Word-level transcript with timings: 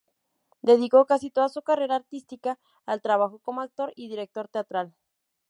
Dedicó 0.63 1.05
casi 1.05 1.29
toda 1.29 1.47
su 1.47 1.61
carrera 1.61 1.93
artística 1.95 2.57
al 2.87 3.03
trabajo 3.03 3.37
como 3.37 3.61
actor 3.61 3.93
y 3.95 4.09
director 4.09 4.47
teatral. 4.47 4.95